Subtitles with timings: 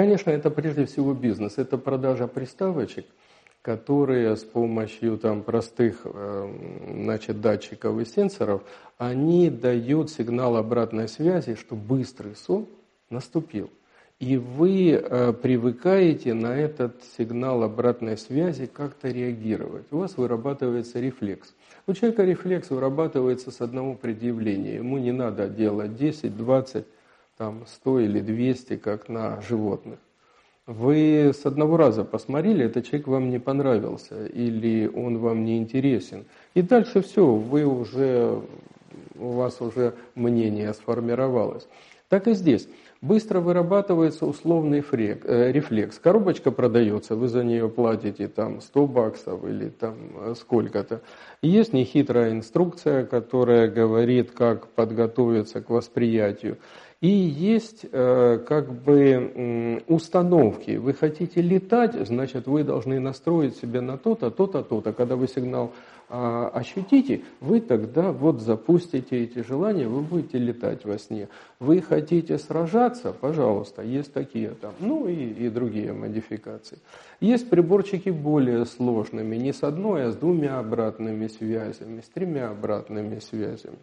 [0.00, 1.58] Конечно, это прежде всего бизнес.
[1.58, 3.04] Это продажа приставочек,
[3.60, 6.54] которые с помощью там, простых э,
[7.02, 8.62] значит, датчиков и сенсоров,
[8.96, 12.66] они дают сигнал обратной связи, что быстрый сон
[13.10, 13.68] наступил.
[14.20, 19.84] И вы э, привыкаете на этот сигнал обратной связи как-то реагировать.
[19.90, 21.54] У вас вырабатывается рефлекс.
[21.86, 24.76] У человека рефлекс вырабатывается с одного предъявления.
[24.76, 26.86] Ему не надо делать 10, 20,
[27.40, 29.98] там, 100 или 200, как на животных.
[30.66, 36.26] Вы с одного раза посмотрели, этот человек вам не понравился или он вам не интересен.
[36.52, 38.42] И дальше все, вы уже,
[39.18, 41.66] у вас уже мнение сформировалось.
[42.10, 42.68] Так и здесь.
[43.00, 45.98] Быстро вырабатывается условный фрек, э, рефлекс.
[45.98, 51.00] Коробочка продается, вы за нее платите там 100 баксов или там э, сколько-то.
[51.40, 56.58] Есть нехитрая инструкция, которая говорит, как подготовиться к восприятию.
[57.00, 60.72] И есть э, как бы установки.
[60.72, 64.92] Вы хотите летать, значит, вы должны настроить себя на то-то, то-то, то-то.
[64.92, 65.72] Когда вы сигнал
[66.10, 71.28] э, ощутите, вы тогда вот запустите эти желания, вы будете летать во сне.
[71.58, 71.99] Вы хотите
[72.38, 76.78] сражаться, пожалуйста, есть такие там, ну и, и другие модификации.
[77.20, 83.18] Есть приборчики более сложными, не с одной, а с двумя обратными связями, с тремя обратными
[83.18, 83.78] связями.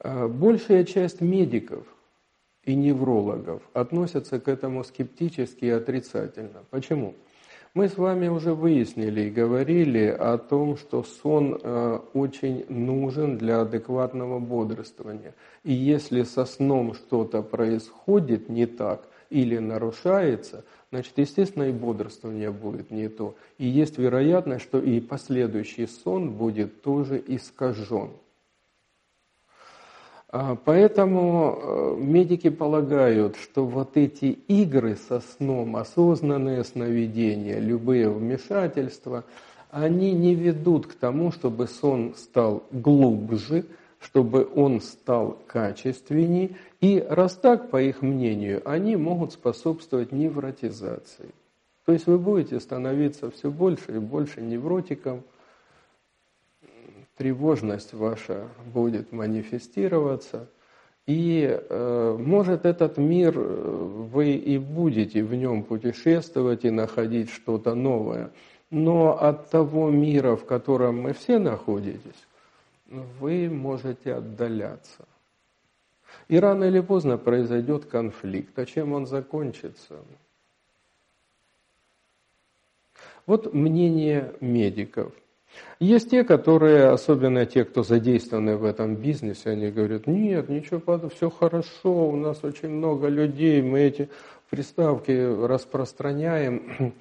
[0.00, 1.86] Э, большая часть медиков
[2.64, 6.64] и неврологов относятся к этому скептически и отрицательно.
[6.70, 7.14] Почему?
[7.74, 13.62] Мы с вами уже выяснили и говорили о том, что сон э, очень нужен для
[13.62, 15.34] адекватного бодрствования.
[15.64, 22.92] И если со сном что-то происходит не так или нарушается, значит, естественно, и бодрствование будет
[22.92, 23.34] не то.
[23.58, 28.10] И есть вероятность, что и последующий сон будет тоже искажен.
[30.36, 39.22] А, поэтому э, медики полагают, что вот эти игры со сном, осознанные сновидения, любые вмешательства,
[39.70, 43.64] они не ведут к тому, чтобы сон стал глубже,
[44.00, 46.56] чтобы он стал качественнее.
[46.80, 51.28] И раз так, по их мнению, они могут способствовать невротизации.
[51.86, 55.22] То есть вы будете становиться все больше и больше невротиком–
[57.16, 60.48] тревожность ваша будет манифестироваться,
[61.06, 67.74] и э, может этот мир, э, вы и будете в нем путешествовать и находить что-то
[67.74, 68.30] новое,
[68.70, 72.26] но от того мира, в котором мы все находитесь,
[73.20, 75.04] вы можете отдаляться.
[76.28, 78.58] И рано или поздно произойдет конфликт.
[78.58, 79.96] А чем он закончится?
[83.26, 85.12] Вот мнение медиков–
[85.80, 91.30] есть те, которые, особенно те, кто задействованы в этом бизнесе, они говорят, нет, ничего, все
[91.30, 94.08] хорошо, у нас очень много людей, мы эти
[94.50, 95.10] приставки
[95.46, 96.94] распространяем.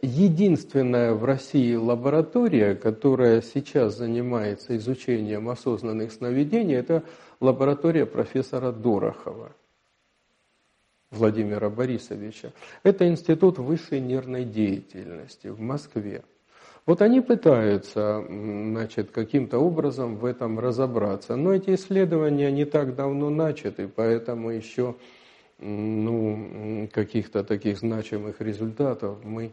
[0.00, 7.02] Единственная в России лаборатория, которая сейчас занимается изучением осознанных сновидений, это
[7.40, 9.52] лаборатория профессора Дорохова.
[11.10, 12.52] Владимира Борисовича.
[12.82, 16.22] Это Институт высшей нервной деятельности в Москве.
[16.86, 21.34] Вот они пытаются, значит, каким-то образом в этом разобраться.
[21.34, 24.94] Но эти исследования не так давно начаты, поэтому еще
[25.58, 29.52] ну, каких-то таких значимых результатов мы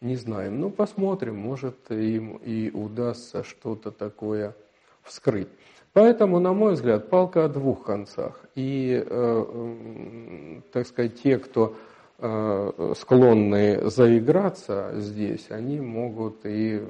[0.00, 0.58] не знаем.
[0.58, 4.56] Ну, посмотрим, может им и удастся что-то такое
[5.04, 5.48] вскрыть.
[5.92, 8.40] Поэтому, на мой взгляд, палка о двух концах.
[8.56, 16.86] И, э, так сказать, те, кто Э, Э, склонны заиграться здесь, они могут и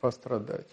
[0.00, 0.68] пострадать.